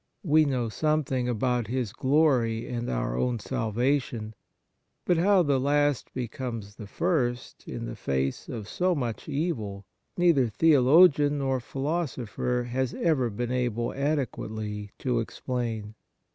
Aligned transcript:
We 0.23 0.45
know 0.45 0.67
something 0.67 1.29
about 1.29 1.67
His 1.67 1.93
glory 1.93 2.67
and 2.67 2.89
our 2.89 3.15
own 3.15 3.37
salvation, 3.37 4.33
but 5.05 5.17
how 5.17 5.43
the 5.43 5.59
last 5.59 6.11
be 6.15 6.27
comes 6.27 6.73
the 6.73 6.87
first 6.87 7.67
in 7.67 7.85
the 7.85 7.95
face 7.95 8.49
of 8.49 8.67
so 8.67 8.95
much 8.95 9.29
evil 9.29 9.85
neither 10.17 10.47
theologian 10.47 11.37
nor 11.37 11.59
philosopher 11.59 12.63
has 12.63 12.95
ever 12.95 13.29
been 13.29 13.51
able 13.51 13.93
adequately 13.93 14.89
to 14.97 15.19
explain. 15.19 15.93